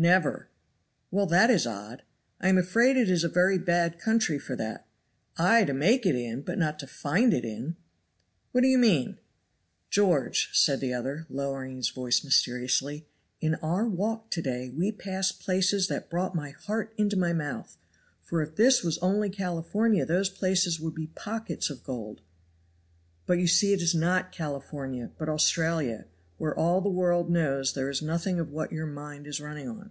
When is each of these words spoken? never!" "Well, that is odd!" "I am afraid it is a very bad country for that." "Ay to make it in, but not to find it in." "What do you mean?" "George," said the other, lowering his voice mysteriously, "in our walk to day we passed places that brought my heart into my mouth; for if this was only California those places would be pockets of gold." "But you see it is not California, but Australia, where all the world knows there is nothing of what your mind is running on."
never!" 0.00 0.46
"Well, 1.10 1.26
that 1.26 1.50
is 1.50 1.66
odd!" 1.66 2.04
"I 2.40 2.46
am 2.48 2.56
afraid 2.56 2.96
it 2.96 3.10
is 3.10 3.24
a 3.24 3.28
very 3.28 3.58
bad 3.58 3.98
country 3.98 4.38
for 4.38 4.54
that." 4.54 4.86
"Ay 5.36 5.64
to 5.64 5.72
make 5.74 6.06
it 6.06 6.14
in, 6.14 6.42
but 6.42 6.56
not 6.56 6.78
to 6.78 6.86
find 6.86 7.34
it 7.34 7.44
in." 7.44 7.74
"What 8.52 8.60
do 8.60 8.68
you 8.68 8.78
mean?" 8.78 9.18
"George," 9.90 10.50
said 10.52 10.78
the 10.78 10.94
other, 10.94 11.26
lowering 11.28 11.74
his 11.74 11.88
voice 11.88 12.22
mysteriously, 12.22 13.06
"in 13.40 13.56
our 13.56 13.88
walk 13.88 14.30
to 14.30 14.40
day 14.42 14.70
we 14.70 14.92
passed 14.92 15.40
places 15.40 15.88
that 15.88 16.08
brought 16.10 16.32
my 16.32 16.50
heart 16.50 16.94
into 16.96 17.16
my 17.16 17.32
mouth; 17.32 17.76
for 18.22 18.40
if 18.40 18.54
this 18.54 18.84
was 18.84 18.98
only 18.98 19.28
California 19.28 20.06
those 20.06 20.28
places 20.30 20.78
would 20.78 20.94
be 20.94 21.08
pockets 21.08 21.70
of 21.70 21.82
gold." 21.82 22.20
"But 23.26 23.40
you 23.40 23.48
see 23.48 23.72
it 23.72 23.82
is 23.82 23.96
not 23.96 24.30
California, 24.30 25.10
but 25.18 25.28
Australia, 25.28 26.04
where 26.38 26.54
all 26.54 26.80
the 26.80 26.88
world 26.88 27.28
knows 27.28 27.72
there 27.74 27.90
is 27.90 28.00
nothing 28.00 28.38
of 28.38 28.48
what 28.48 28.70
your 28.70 28.86
mind 28.86 29.26
is 29.26 29.40
running 29.40 29.68
on." 29.68 29.90